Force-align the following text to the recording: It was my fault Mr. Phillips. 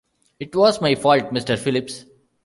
It 0.39 0.55
was 0.55 0.81
my 0.81 0.95
fault 0.95 1.25
Mr. 1.25 1.59
Phillips. 1.59 2.05